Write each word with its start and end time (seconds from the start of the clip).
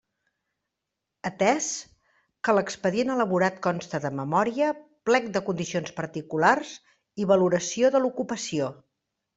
Atès 1.29 1.67
que 2.47 2.55
l'expedient 2.59 3.13
elaborat 3.17 3.61
consta 3.67 4.01
de 4.07 4.13
Memòria, 4.21 4.73
Plec 5.11 5.29
de 5.37 5.45
Condicions 5.51 5.97
Particulars 6.03 6.75
i 7.25 7.31
Valoració 7.35 7.95
de 7.99 8.05
l'ocupació. 8.07 8.75